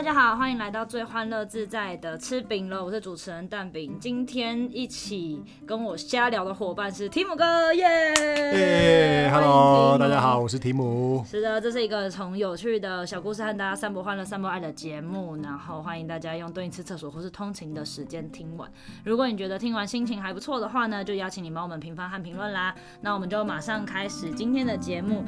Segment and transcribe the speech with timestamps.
[0.00, 2.82] 大家好，欢迎来到最欢乐自在的吃饼了。
[2.82, 9.30] 我是主持人蛋饼，今天一起跟我瞎聊的伙伴是提姆哥，耶、yeah!
[9.30, 11.22] hey,！Hello，大家好，我是提姆。
[11.28, 15.36] 是的，这是一个从有趣的小故事和大家散播欢乐、散播爱的节目。
[15.42, 18.66] 然后欢迎大家用对应吃厕所或是通勤的时间听完。
[19.04, 22.74] 如果你觉得听完心情还不错的话呢，就邀请你帮我们评分和评论啦。
[23.02, 25.22] 那我们就马上开始今天的节目。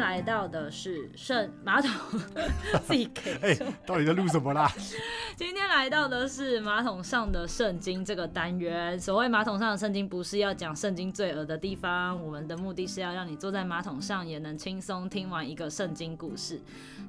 [0.00, 1.90] 来到的是圣马桶，
[2.86, 3.34] 自己给。
[3.42, 3.54] 哎，
[3.86, 4.70] 到底在录什么啦？
[5.36, 8.98] 今天来到的是马桶上的圣经这个单元。
[8.98, 16.60] 所谓马桶上的圣经，不是要讲圣经罪恶的地方，我们的目的是要让你坐在马桶上也能轻松听完一个圣经故事。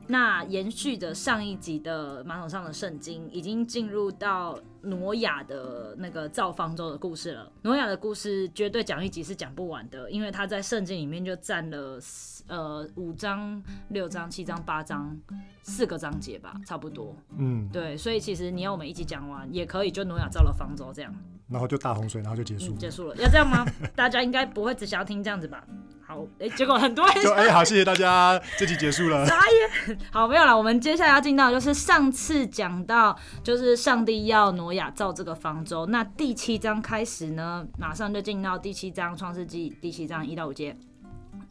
[0.07, 7.51] 那延续着上一集的马桶上的圣经，已经进入到挪亚的那个造方舟的故事了。
[7.61, 11.99] 挪亚的故事绝对讲一集是讲不完的，因为他在圣经里面就占了。
[12.47, 15.17] 呃，五章、六章、七章、八章，
[15.61, 17.15] 四个章节吧，差不多。
[17.37, 21.15] 嗯，对，所以其实你要我们一起讲完也可以，就挪亚造了方舟这样，
[21.47, 23.15] 然后就大洪水，然后就结束、嗯，结束了。
[23.15, 23.63] 要这样吗？
[23.95, 25.65] 大家应该不会只想要听这样子吧？
[26.11, 29.25] 好，哎、欸，结果很多人就哎、欸，好，谢谢大家，这集结束了。
[29.25, 30.55] 眨眼，好，没有了。
[30.55, 35.85] 我们接下来要进到就是上次讲到，就是上帝要挪亚造这个方舟。
[35.85, 40.75] 那第七章开始呢，马上就进到第七章，创世纪第七章一到五节。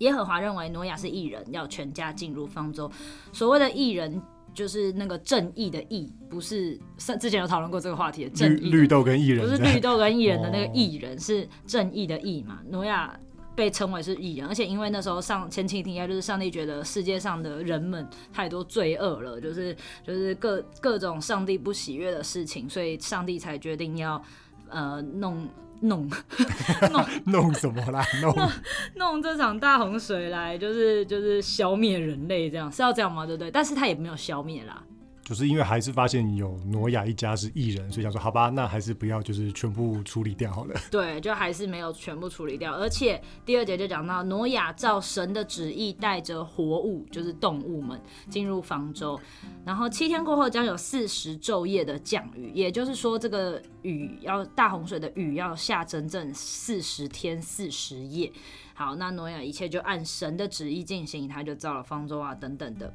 [0.01, 2.91] 耶和华认为挪亚是义人，要全家进入方舟。
[3.33, 4.21] 所谓的义人，
[4.53, 6.79] 就是那个正义的义，不是
[7.19, 8.77] 之前有讨论过这个话题的正义的。
[8.77, 12.59] 绿豆跟艺人，不是绿豆跟艺人的那个艺人，是正义的义嘛？
[12.69, 13.19] 挪亚
[13.61, 24.23] 被称为是义人，而且因为那时候上前情提要，就是上帝觉得世界上的人们太多罪恶了，就是就是各各种上帝不喜悦的事情，所以上帝才决定要
[24.71, 25.47] 呃弄。
[25.83, 26.07] 弄
[26.93, 28.05] 弄弄什么啦？
[28.21, 28.49] 弄弄，
[28.97, 33.25] 弄这场大洪水来，就是就是消灭人类，这样是要这样吗？
[33.25, 33.51] 对不对？
[33.51, 34.83] 但是他也没有消灭啦。
[35.31, 40.75] 就是因为还是发现有挪亚一家是艺人，所以想说好吧，那还是不要就是全部处理掉好了。
[40.91, 42.75] 对，就还是没有全部处理掉。
[42.75, 49.17] 而且第二节就讲到挪亚照神的旨意，带着活物，就是动物们进入方舟。
[49.65, 58.33] 然后七天过后将有四十昼夜的降雨，也就是说这个雨要大洪水的雨要下整整四十天四十夜。
[58.75, 62.93] 好，那挪亚一切就按神的旨意进行，他就造了方舟啊等等的。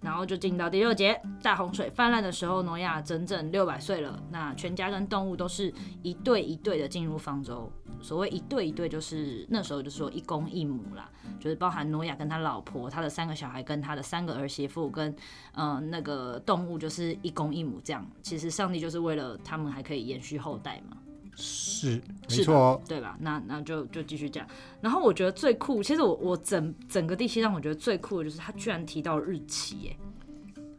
[0.00, 4.22] 然后就进到第六节，大洪水泛滥的时候，挪亚整整六百岁了。
[4.30, 5.72] 那全家跟动物都是
[6.02, 7.70] 一对一对的进入方舟。
[8.00, 11.10] 所谓一对一对，就是那时候就说一公一母啦，
[11.40, 15.12] 就是包含挪亚跟他老婆、他的三个小孩跟他的三个儿媳妇跟
[15.54, 18.06] 嗯、那个动物，就是一公一母这样。
[18.22, 20.96] 其实上帝就是为了他们还可以延续后代嘛。
[21.40, 23.16] 是，没错哦，对吧？
[23.20, 24.44] 那那就就继续讲。
[24.80, 29.96] 然后我觉得最酷，其实我我整整个第七章，我觉得最酷的就是他居然提到日期，耶。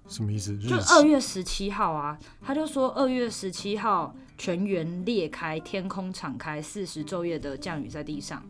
[0.10, 0.58] 什么意思？
[0.58, 8.44] 就二月十七号啊，他就说二月十七号全员裂开，天空敞开，四十昼夜的降雨在地上。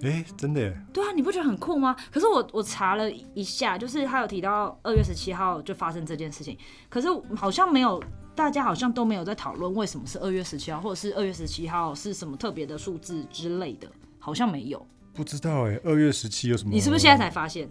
[0.00, 0.76] 哎，真的耶？
[0.92, 1.94] 对啊，你不觉得很酷吗？
[2.10, 6.58] 可是我我查了一下，就是他有提到二月十七号就发生这件事情，
[6.88, 7.06] 可是
[7.36, 8.02] 好像没有。
[8.34, 13.86] 大家好像都没有在讨论为什么是二月十七号，或者是二月十七号是什么特别的数字之类的，
[14.18, 14.84] 好像没有。
[15.12, 16.70] 不知道哎、欸，二月十七有什么？
[16.72, 17.68] 你是不是现在才发现？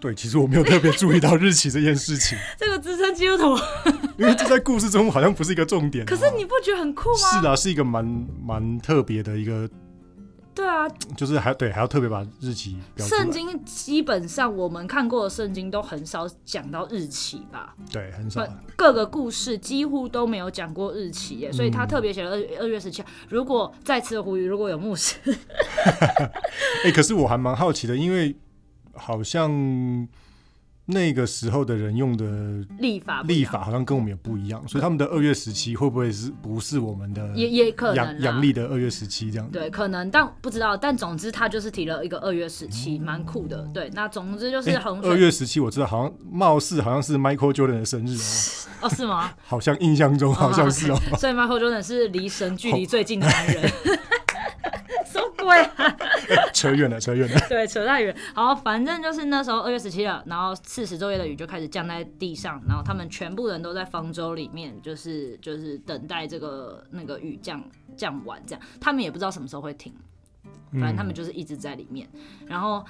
[0.00, 2.36] 对，其实我没有特别注意到日期这件事情。
[2.58, 3.56] 这个资深基督徒，
[4.18, 6.04] 因为这在故事中好像不是一个重点。
[6.04, 7.40] 可是你不觉得很酷吗？
[7.40, 8.04] 是啊，是一个蛮
[8.44, 9.70] 蛮特别的一个。
[10.54, 10.86] 对啊，
[11.16, 13.06] 就是还对，还要特别把日期标。
[13.06, 17.74] 圣经基本上我们看过的圣经都很少讲到日期吧？
[17.90, 18.46] 对，很少。
[18.76, 23.08] 各个故事几乎都没有讲过日期耶，所以他特别写了二二月十七号。
[23.28, 28.36] 如果再次呼吁，如果有牧师，哎、 欸，可是我还蛮好奇的，因为
[28.94, 30.08] 好像。
[30.86, 39.48] 那个时候的人用的历法历法好像跟我们也不一样，所以他们的二月十七会不会是不是我们的也也可能阳历的二月十七这样？
[39.50, 40.76] 对，可能，但不知道。
[40.76, 43.62] 但总之他就是提了一个二月十七，蛮酷的。
[43.72, 48.82] 对，那总之就是很二月十七，我知道好像貌似好像是 Michael Jordan 的生日哦。
[48.82, 49.32] 哦，是吗？
[49.46, 50.98] 好像印象中好像是哦。
[51.16, 53.72] 所以 Michael Jordan 是离神距离最近的男人。
[56.62, 57.40] 扯远了，扯远了。
[57.50, 58.16] 对，扯太远。
[58.34, 67.60] 好，反正就是那时候二月十七了，然后四十昼夜的雨就开始降在地上，然后他们全部人都在方舟里面，就是就是等待这个那个雨降
[67.96, 69.92] 降完，这样他们也不知道什么时候会停，
[70.72, 72.08] 反正他们就是一直在里面。
[72.46, 72.84] 然后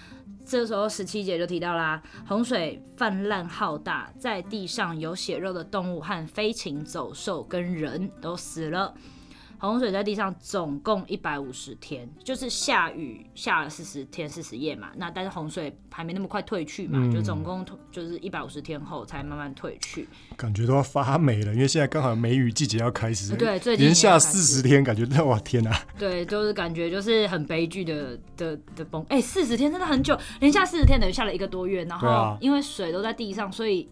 [0.45, 8.95] 这时候十七节就提到啦，洪水泛滥浩大，在地上有血肉的动物和飞禽走兽跟人都死了。
[9.69, 14.89] 洪水在地上总共一百五十天，就是下雨下了四十天四十夜嘛。
[14.97, 20.09] 那但是洪水还没那么快退去嘛，嗯、就总共就是一百五十天后才慢慢退去。
[20.37, 23.37] 感觉都要发霉了，因为现在刚好梅雨季节要开始。
[23.37, 25.81] 对，最近连下四十天，感觉哇天哪！
[25.97, 29.01] 对，就是感觉就是很悲剧的的的崩。
[29.11, 31.85] 哎、欸，四十天真的很久，连下四十天等于下了一个多月。
[31.85, 33.89] 然后因为水都在地上，所以。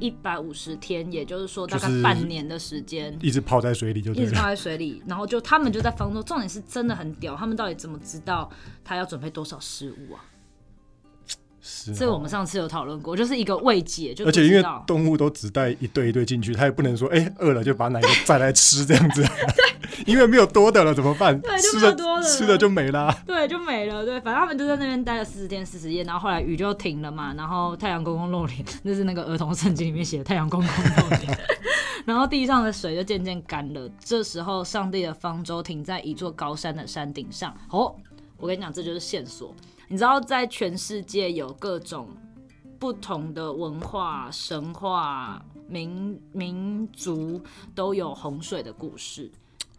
[0.00, 8.50] 一百五十天，也就是说大概半年的时间，一直泡在水里就一直泡在水里，然后就他们就在方舟，重点是真的很屌，他们到底怎么知道
[8.84, 10.24] 他要准备多少食物啊？
[11.60, 19.24] 是，这个我们上次有讨论过，就是一个未解，就而且因为动物都只带一对一对进去，他也不能说哎饿了就把哪个再来吃这样子。
[20.06, 21.38] 因为没有多的了，怎么办？
[21.40, 23.14] 对，就没有多的了，吃的就没了。
[23.26, 24.04] 对，就没了。
[24.04, 31.38] 对，反正他们就在那边待了四十天四十夜，然后后来雨就停了嘛，然后太阳公公露脸， 那是那个儿童圣经里面写的太阳公公露脸，
[32.04, 33.88] 然后地上的水就渐渐干了。
[33.98, 37.56] 这时候，上帝的方舟停在一座高山的山顶上。
[37.70, 37.94] 哦，
[38.36, 39.54] 我跟你讲，这就是线索。
[39.88, 42.08] 你知道，在全世界有各种
[42.78, 47.40] 不同的文化、神话、民民族
[47.74, 49.30] 都有洪水的故事。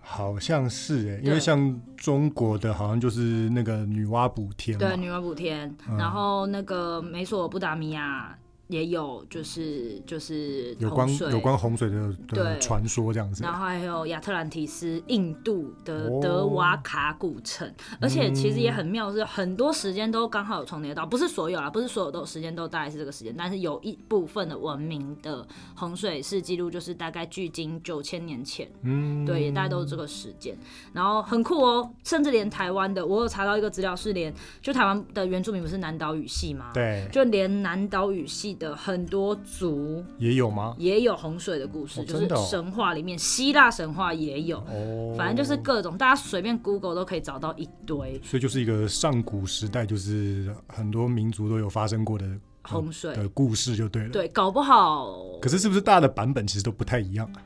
[0.07, 8.37] 好像是哎，因为像中国的，好像就是那个女娲补天，对，女娲补天，嗯、然后那个美索不达米亚。
[8.67, 30.57] 也有就是就是有关有关洪水的的传说这样子，然后还有亚特兰提斯、印度的德瓦卡古城，哦、而且其实也很妙，是很多时间都刚好有重叠到，不是所有啦，不是所有都时间都大概是这个时间，但是有一部分的文明的洪水是记录，就是大概距今九千年前，嗯，对，也大概都是这个时间，
[30.91, 36.71] 然后很酷哦，甚至连台湾的，我有查到一个资料是连就台湾的原住民不是南岛语系吗？
[36.73, 38.54] 对，就连南岛语系。
[38.57, 40.75] 的很多族也有吗？
[40.77, 48.19] 也有洪水的故事，哦、就是神话里面，希腊神话也有，哦、反正就是各种，大家随便 Google 都可以找到一堆。
[48.23, 52.25] 所以就是一个上古时代，就是很多民族都有发生过的
[52.63, 54.09] 洪水的故事，就对了。
[54.09, 55.15] 对，搞不好。
[55.41, 57.41] 可是是不是大家的版本其实都不太一样啊？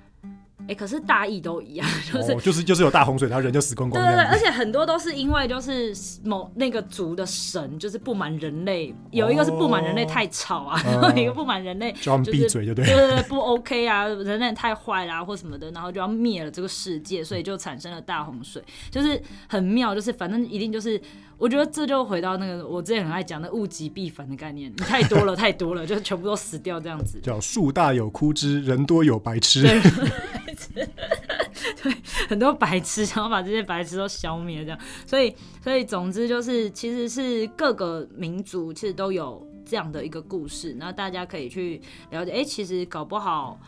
[0.70, 4.00] 哎、欸，可是大意都一样，就是、哦、就是就是有大洪水，然后人就死光光。
[4.06, 5.92] 对对对，而且很多都是因为就是
[6.24, 12.86] 某那个族的神就是不满人类，有一个是不满人类太吵啊，然后、哦、一个不满人类就要闭嘴就对。
[12.86, 21.02] 对对对，不 OK 啊，人类太坏啦、啊、或什么的，然后就要灭了这个世界，所以就产生了大洪水，就是很妙，就是反正一定就是。
[21.40, 27.18] 我觉得这就回到那个我之前很爱讲的物极必反的概念，你太多了 太多了，就全部都死掉这样子。
[27.24, 29.66] 叫树大有枯枝，人多有白痴。
[31.84, 31.96] 对，
[32.28, 34.80] 很多白痴想要把这些白痴都消灭，这样。
[35.06, 42.32] 所以，所以总之就是，其实是各个民族其实都有这样的一个故事，那大家可以去了解。
[42.32, 43.60] 哎，其实搞不好，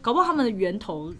[0.00, 1.12] 搞不好他们的源头。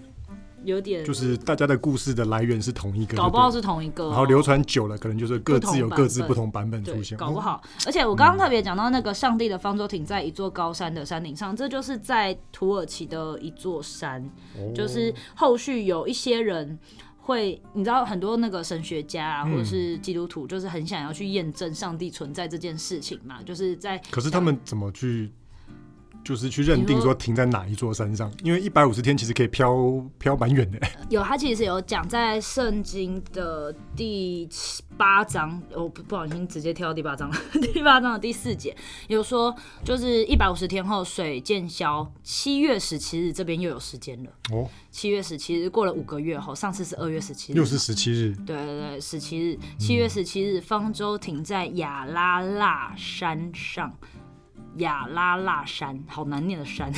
[0.67, 7.63] 有点就是大家的故事的来源是同一个，搞不好是同一个，然后流传久了，可能就是各自有各自不同版本出现，搞不好。
[7.87, 14.29] 而且我刚刚特别讲到那个上帝的方舟停在一座高山的山顶上，这就是在土耳其的一座山，
[14.75, 16.79] 就是后续有一些人
[17.21, 25.31] 会，你知道很多那个神学家啊，或者是基督徒，就是很想要去验证上帝存在这件事情嘛，就是在，可是他们怎么去？
[26.27, 30.81] 就是去认定说停在哪一座山上，因为一百五十天其实可以飘飘蛮远的。
[31.09, 34.49] 有，他其实有讲在圣经的第
[34.97, 37.37] 八章，我不不小心直接跳到第八章了。
[37.73, 39.55] 第八章的第四节有说，
[39.85, 44.31] 就是一百五十天后水渐消，七月十七日这边又有时间了。
[44.51, 48.35] 哦，七月十七日过了五个月后，上次是二月十七日，又是十七日。
[48.45, 53.97] 对对对，十七日，七月十七日，方舟停在亚拉腊山上。
[54.79, 56.93] 亚拉腊山，好难念的山。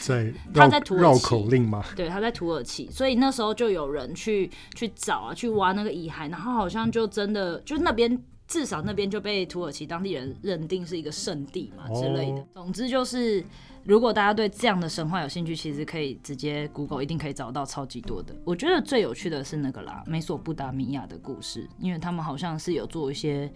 [0.00, 1.84] 在 他在土耳其绕口令吗？
[1.96, 12.38] 对，他在土耳其，所以那时候就有人去去找啊，去挖那个遗骸，然后好像就真的，就那边至少那边就被土耳其当地人认定是一个圣地嘛之类的。
[12.38, 13.44] 哦、总之就是，
[13.84, 18.34] 如果大家对这样的神话有兴趣，其实可以直接 Google，一定可以找到超级多的。
[18.44, 23.52] 我觉得最有趣的是那个啦，美索不达米亚的故事，因为他们好像是有做一些。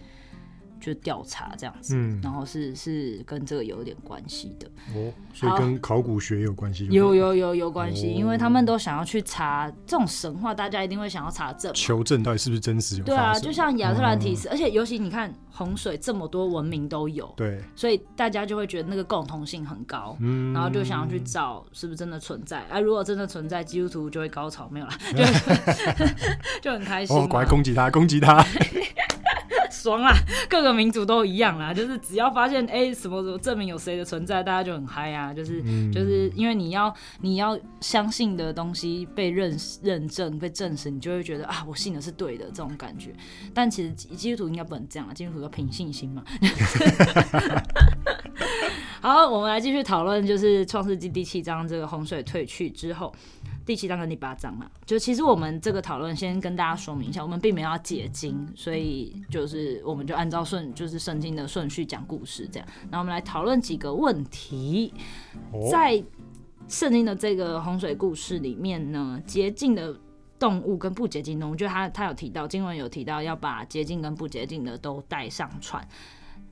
[0.83, 6.85] 就调查这样子，嗯、然后是是跟这个有点关系的哦，所以跟考古学有关系？
[6.91, 13.03] 有有有有关系，哦、因为他们都想要去查这种神话，大家一定会想要查证，求证到底是不是真实有。
[13.05, 22.59] 对啊，就像亚特兰提斯，嗯、而且尤其你看洪水这么多文明都有，对，所以大家就会觉得那个共同性很高，嗯，然后就想要去找是不是真的存在。
[22.69, 24.97] 啊，如果真的存在，基督徒就会高潮，没有啦，
[26.59, 28.45] 就 就很开心，哦，过来攻击他，攻击他。
[29.73, 30.13] 爽啦！
[30.47, 35.33] 各个民族都一样啦，就是只要发现哎、欸、什么什么证明有谁的存在，大家就很嗨啊！
[35.33, 43.11] 就是、嗯、就是因为你要你要相信的东西被认认证被证实，你就会觉得啊，我信的是对的这种感觉。
[43.53, 46.23] 但其实基督徒应该不能这样啊，基督徒要凭信心嘛。
[49.01, 53.13] 好，我们来继续讨论，就是创世纪第七章这个洪水退去之后。
[53.65, 62.67] 第七章跟第八章嘛，就其实我们这个讨论先跟大家说明一下，我们并没有要解经，所以就是我们就按照顺就是圣经的顺序讲故事这样。
[62.91, 64.93] 那我们来讨论几个问题，
[65.71, 66.03] 在
[66.67, 69.97] 圣经的这个洪水故事里面呢，洁净的
[70.37, 75.87] 动物跟不洁净动物，就他他有提到经文有提到要把洁净跟不洁净的都带上船，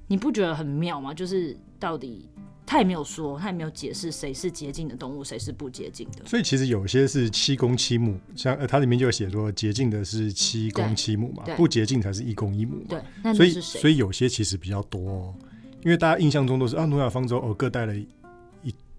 [0.07, 1.13] 你不觉得很妙吗？
[1.13, 2.29] 就是到底。
[2.65, 6.25] 他也没有说，他也没有解释谁是洁净的动物，谁是不洁净的。
[6.25, 12.85] 所以其实有些是七公七母，像呃，它里面就有写说洁净的是七公七母嘛，不洁净才是一公一母嘛。
[12.89, 15.35] 对，那所以所以有些其实比较多，哦，
[15.83, 17.93] 因为大家印象中都是啊，诺亚方舟哦各带了。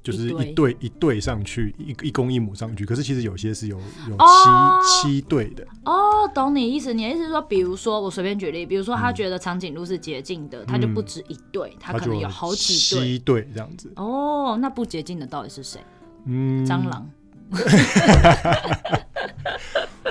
[0.02, 2.84] 就是一对一对上去，一一公一母上去。
[2.84, 3.76] 可是其实有些是有
[4.08, 5.64] 有七、oh, 七对的。
[5.84, 6.92] 哦，懂你意思。
[6.92, 13.06] 你的意思是说，比如说我随便举例，比如说他觉得长颈鹿是洁净的，他、嗯、就不止一对，他可能有好几对。
[13.06, 13.92] 七对这样子。
[13.96, 15.80] 哦、oh,，那不洁净的到底是谁？
[16.24, 17.08] 嗯，蟑螂。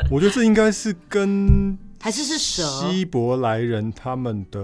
[0.10, 4.62] 我觉得这应该是跟还是是蛇希伯来人他们的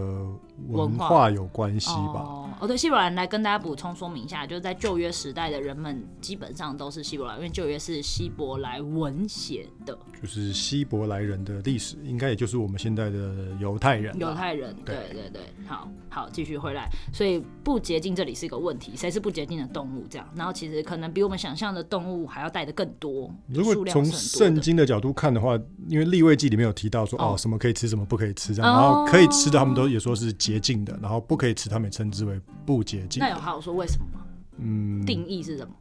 [0.68, 2.47] 文化有关系吧。
[2.60, 14.18] 哦哦，对，希伯来来跟大家补充说明一下，就是在旧约时代的人们基本上都是希伯来，因为旧约是希伯来文写的，就是希伯来人的历史，应该也就是我们现在的犹太人。
[14.18, 20.06] 犹太人，对对对，对，好好继续回来，所以不洁净这里是一个问题，谁是不洁净的动物？
[20.10, 23.32] 这样，然后其实可能比我们想象的动物还要带的更多。
[23.48, 32.40] 如果从圣经的角度看的话，因为利未记里面有提到说，哦，哦，什么可以吃，什么不可以吃，这样，然后可以吃的他们都也说是洁净的，然后不可以吃，他们也称之为。
[32.66, 34.25] 不洁净，那有好说为什么吗？
[34.58, 35.74] 嗯，定义是什么？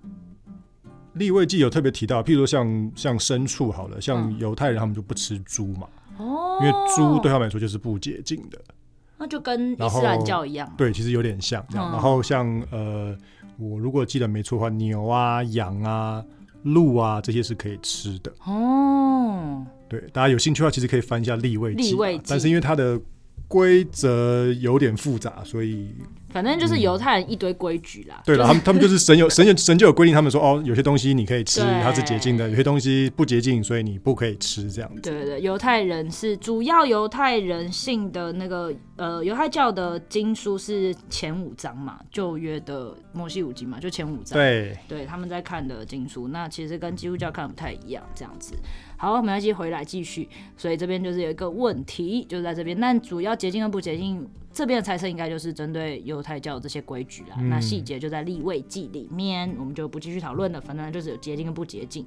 [1.15, 8.61] 立位记有特别提到，譬如说像像牲畜好了，像犹太人他们就不吃猪嘛，哦，因为猪对他们来说就是不洁净的，
[9.17, 11.91] 那就跟伊斯兰教一样，对，其实有点像这样。
[11.91, 13.17] 然后像呃，
[13.59, 16.23] 我如果记得没错的话，牛啊、羊啊、
[16.65, 18.31] 鹿啊这些是可以吃的。
[18.45, 19.65] 哦。
[19.89, 21.97] 对，大家有兴趣的话，其实可以翻一下立位记，
[22.27, 23.01] 但是因为它的
[23.49, 25.95] 规则有点复杂，所以。
[26.29, 28.17] 反正就是犹太人一堆规矩啦。
[28.19, 35.01] 嗯、对了，他们他们就是神有 神有神就有规定，他们说哦，有些东西你可以吃，它是洁净的；有些东西不洁净，所以你不可以吃这样子。
[35.01, 44.39] 对对对，犹太人是主要犹太人信的那个呃，犹太教的经书是前五章嘛，旧约的摩西五经嘛，就前五章。
[44.39, 48.53] 对对，他们在看的经书，那其实跟基督教看的不太一样，这样子。
[48.97, 52.79] 好，我们要继续回来继续，所以这边就是有一个问题，就是在这边。
[52.81, 57.37] 但主要洁净跟不洁净，这边的猜测应该就是针对犹太教这些规矩啦。
[57.39, 60.61] 嗯、那细节就在立位记里面，我们就不继续讨论了。
[60.61, 62.07] 反正就是有洁净跟不洁净，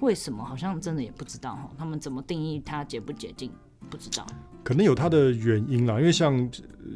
[0.00, 1.70] 为什么好像真的也不知道哈？
[1.76, 3.50] 他们怎么定义它洁不洁净？
[3.90, 4.26] 不知道，
[4.64, 5.98] 可能有它的原因啦。
[5.98, 6.50] 因为像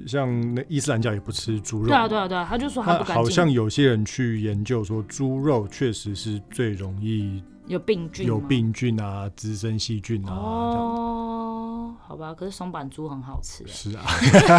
[0.07, 3.03] 像那伊斯兰教也不吃猪肉，对啊对啊对啊，他就说他。
[3.05, 7.43] 好像有些人去研究说，猪肉确实是最容易。
[7.73, 10.33] 有病菌，有病菌啊，滋生细菌啊。
[10.35, 13.65] 哦，好吧，可是松板猪很好吃。
[13.67, 14.05] 是啊，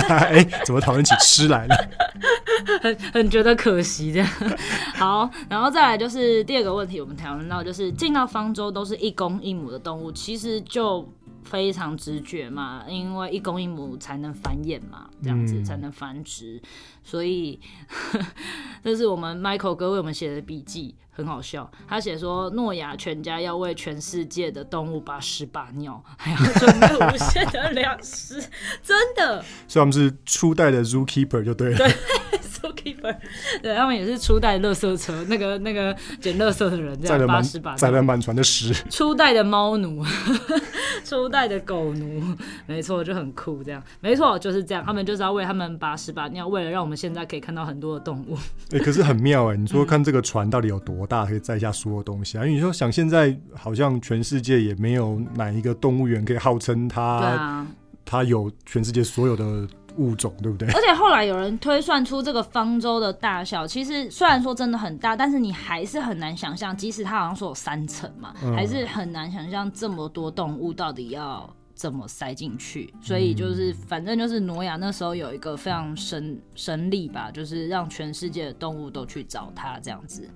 [0.10, 1.76] 哎、欸， 怎么讨论起吃来了？
[2.82, 4.28] 很 很觉得可惜这样。
[4.96, 11.08] 好，然后再来就是第二个问题，我们讨论到就是进到方舟都是一公一母的动物，其实就
[11.44, 16.68] 非常直觉嘛，因为一公一母才能繁衍嘛，这样子才能繁殖，嗯、
[17.04, 17.60] 所以
[18.84, 20.96] 这是我们 Michael 哥为我们写的笔记。
[21.16, 28.44] 很好笑，他写说诺亚全家要为全世界的动物把屎把尿，还要准备无限的粮食，
[28.82, 29.46] 真的。
[29.70, 31.78] 所以他们是初代的 Zookeeper 就对了。
[31.78, 31.88] 对
[33.62, 38.74] 对，他们也是初代垃圾车，那个那个捡垃圾的人，这样把屎把尿，载了满船的屎。
[38.90, 40.04] 初代的猫奴，
[41.06, 42.24] 初代的狗奴，
[42.66, 44.84] 没错，就很酷，这样，没错，就是这样。
[44.84, 48.36] 他们就是要为他们把屎把尿，为了让我们现在可以看到很多的动物。
[48.72, 51.04] 哎、欸，可是很妙哎、欸，你说看这个船到底有多？
[51.06, 52.46] 大可以载下所有东西啊！
[52.46, 57.68] 因为你说想现在好像全世界也没有哪一个动物园可以号称它，
[58.06, 60.68] 它有全世界所有的物种，对不对？
[60.72, 72.94] 而且后来有人推算出这个方舟的大小，其实虽然说真的很大，但是你还是很难想象，即使它好像说有三层嘛，还是很难想象这么多动物到底要怎么塞进去。
[73.02, 80.28] 所以就是反正就是挪亚那时候有一个非常神神力吧，就是让全世界的动物都去找他这样子。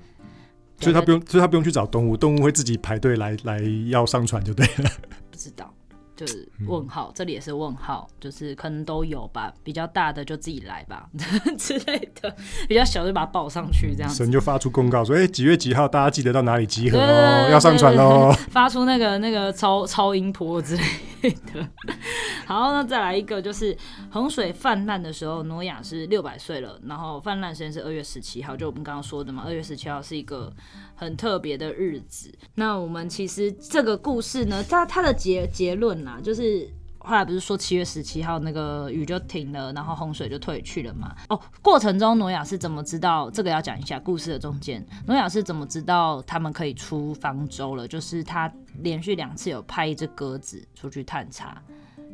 [0.79, 4.89] 所以他不用，所以他不用去找动物，动物会自己排队来来要上船就对了。
[5.31, 5.73] 不知道，
[6.17, 9.53] 就是问号，嗯、这里也是问号，就是可能都有吧。
[9.63, 11.07] 比较大的就自己来吧
[11.59, 12.36] 之类的，
[12.67, 14.15] 比较小就把它报上去这样子。
[14.15, 21.67] 神就发出公告说：“哎、欸，几月几号，大家记得到哪里集合哦，要上传哦。” 发出那个那个超超音波之类的。
[22.47, 23.77] 好，那再来一个，就是
[24.12, 30.51] 洪水泛滥的时候，挪亚是六百岁了，然后泛滥时间是二月十七号，就我们刚刚说的嘛，二月十七号是一个
[30.95, 32.33] 很特别的日子。
[32.55, 36.06] 那我们其实这个故事呢，它它的结结论。
[36.21, 36.67] 就是
[36.99, 41.15] 后来不是说七月十七号那个雨就停了，然后洪水就退去了嘛？
[41.29, 43.29] 哦，过程中挪亚是怎么知道？
[43.31, 47.87] 这个要讲一下故事的中间，挪亚是怎么知道他们可以出方舟了？
[47.87, 51.61] 就是他连续两次有派一只鸽子出去探查，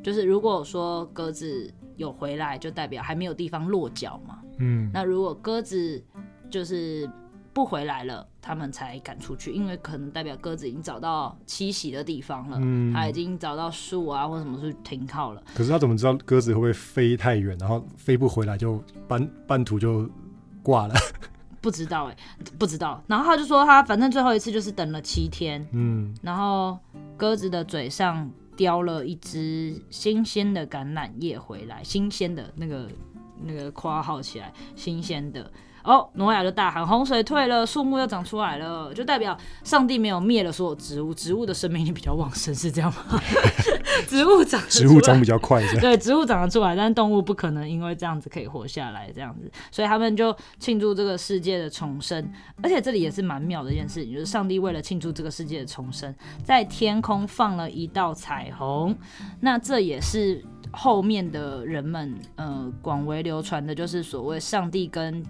[0.04, 4.40] 就是如果说鸽子有回来，就代表还没有地方落脚嘛。
[4.60, 6.04] 嗯，那如果鸽子
[6.50, 7.10] 就是。
[7.54, 15.44] 不回来了，他们才敢出去，因为可能代表鸽子已经找到栖息的地方了，嗯，它已经找到树啊或者什么去停靠了。
[15.54, 20.10] 可是他怎么知道鸽子会不会飞太远，然后飞不回来就半半途就
[20.64, 20.96] 挂了？
[21.62, 22.18] 不知道哎、欸，
[22.58, 23.02] 不知道。
[23.08, 26.78] 然后他就说他反正最后一次就是等了七天，嗯，然后
[27.16, 32.90] 鸽子的嘴上叼了一只新鲜的橄榄叶回来，新鲜的那个
[33.42, 35.50] 那个括号起来，新鲜的。
[35.84, 43.20] 哦，挪亚就大喊：“洪水退了，树木又长出来了，就代表上帝没有灭了所有植物，植物的生命力比较旺盛，是这样吗？
[44.08, 52.32] 植物长，植物长比较快，对，植物长得出来，但是动物不可能因为这样子可以活下来，这样子，所以他们就庆祝这个世界的重生。
[52.62, 56.14] 而且这里也是蛮妙的一件事情，就是上帝为了庆祝这个世界的重生，
[56.44, 58.96] 在天空放了一道彩虹。
[59.42, 65.24] 那这也是后面的人们呃广为流传的，就是所谓上帝跟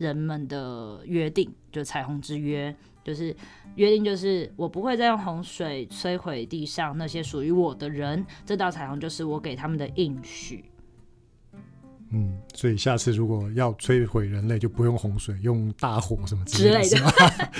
[0.00, 3.36] 人们的约定，就彩虹之约，就是
[3.74, 8.24] 约定，就是我不会再用洪水摧毁地上那些属于我的人。
[8.46, 10.64] 这道彩虹就是我给他们的应许。
[12.12, 16.96] 嗯，所以下次如果要摧毁人类，就不用洪水，用大火什么之类的，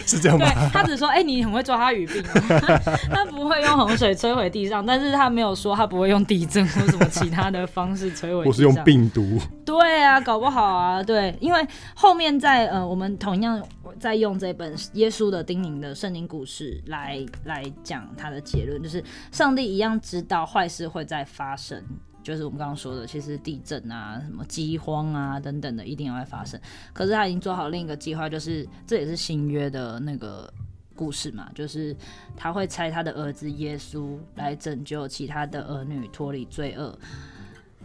[0.04, 0.46] 是， 是这样吗？
[0.72, 2.20] 他只说，哎、欸，你很会抓他语病，
[3.10, 8.44] 他不会用洪水摧毁地上，但是他没有说他不会用地震或什么其他的方式摧毁。
[8.44, 9.38] 或是用病毒。
[9.64, 13.62] 对啊，搞不好啊，对，因为后面在呃，我们同样
[14.00, 21.80] 在用这本耶稣的叮咛的圣经故事来来讲他的结论，就是上帝一样知道坏事会再发生。
[22.22, 26.60] 就是我们刚刚说的，其实地震啊、什么饥荒啊等等的，一定要会发生。
[26.92, 30.52] 可是他已经做好另一个计划，就是这也是新约的那个
[30.94, 31.96] 故事嘛，就是
[32.36, 36.98] 他会拆他的儿子耶稣来拯救其他的儿女脱离罪恶。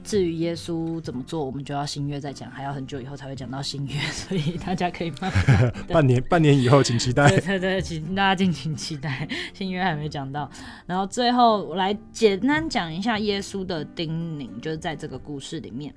[0.06, 7.28] 至于耶稣怎么做，我们就要新约再讲，还要很久以后才会讲到新约， 所以大家可以慢慢 半年半年以后请期待。
[7.28, 10.48] 对对 对，请大家敬请期待，新约还没讲到。
[10.86, 15.92] 然后最后我来简单讲一下耶稣的叮咛，就是在这个故事里面，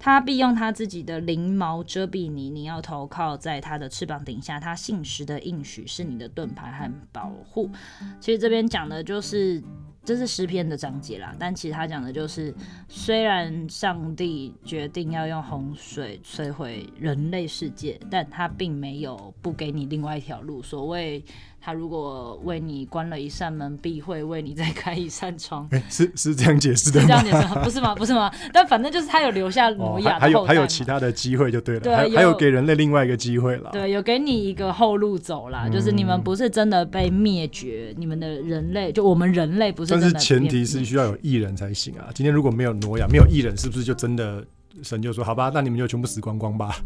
[0.00, 7.70] 他必用他自己的翎毛遮蔽你，你要投靠在他的翅膀顶下，他信实的应许是你的盾牌和保护。
[8.18, 9.62] 其实这边讲的就是。
[10.04, 12.54] 这是诗篇的章节啦，但其实他讲的就是，
[12.88, 20.62] 虽然上帝决定要用洪水摧毁人类世界，但他并没有不给你另外一条路。
[20.62, 21.24] 所谓。
[21.64, 25.66] 他如果为你关了一扇门，必会为你再开一扇窗。
[25.70, 27.00] 欸、是是这样解释的？
[27.00, 27.54] 是这样解释？
[27.60, 27.94] 不是吗？
[27.94, 28.30] 不是吗？
[28.52, 31.80] 但反正就是他有留下挪亚、哦，还有还有其他的机会就对了。
[31.80, 33.70] 对，还有，还有给人类另外一个机会了。
[33.72, 40.12] 对，有给你一个后路走啦，嗯、就是你们不是真的被灭绝，你们的人类就我们人类不是真的。
[40.12, 42.08] 但是前提是需要有艺人才行啊。
[42.14, 44.44] 今天如果没有挪亚，没有艺人，是不是就真的
[44.82, 46.76] 神就说好吧，那你们就全部死光光吧？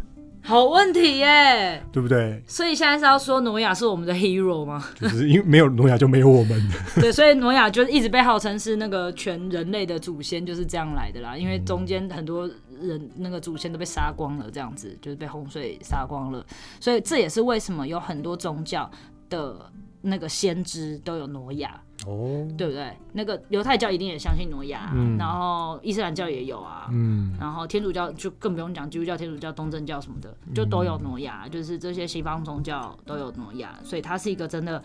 [0.49, 2.43] 好问题耶，对不对？
[2.47, 4.83] 所以现在是要说挪亚是我们的 hero 吗？
[4.99, 6.59] 就是因为没有挪亚就没有我们。
[6.97, 11.37] 对，所以挪亚就一直被号称是那个全人类的祖先，就是这样来的啦。
[11.37, 12.49] 因为中间很多
[12.81, 16.43] 人那个祖先都被杀光了，这样子就是被洪水杀光了。
[16.81, 18.91] 所以这也是为什么有很多宗教
[19.29, 21.79] 的那个先知都有挪亚。
[22.07, 22.97] 哦，对不对？
[23.13, 34.81] 那个犹太教一定也相信挪亚，嗯、然后伊斯兰教也有啊，嗯，然后天主教就更不用讲，基督教、天主教、东正教什么的就都有挪亚，嗯、就是这些西方宗教都有挪亚，所以它是一个真的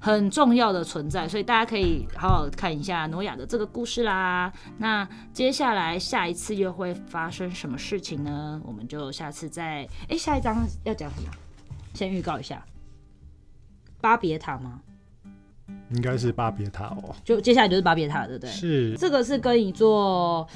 [0.00, 4.50] 很重要的存在，所以大家可以好好看一下挪亚的这个故事啦。
[4.78, 8.60] 那接下来下一次又会发生什么事情呢？
[8.64, 11.30] 我们就下次再，哎，下一章要讲什么？
[11.92, 12.64] 先预告一下，
[14.00, 14.80] 巴别塔吗？
[15.94, 18.50] 应该是巴别塔哦，就接下来就是巴别塔，对不对？
[18.50, 20.46] 是这个是跟一座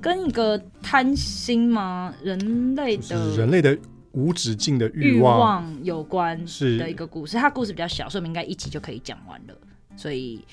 [0.00, 2.14] 跟一个贪心吗？
[2.22, 3.76] 人类的人类的
[4.12, 7.36] 无止境的欲望，望有关是的一个故事。
[7.36, 9.54] 它故事比较小，所以我们应该一集就可以讲完了。
[9.96, 10.44] 所以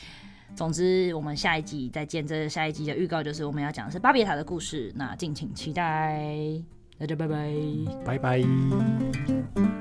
[0.56, 2.26] 总之，我们下一集再见。
[2.26, 6.24] 这下一集的预告就是我们要讲的是巴别塔的故事，那敬请期待。
[6.98, 7.54] 大家拜拜，
[8.06, 9.79] 拜拜。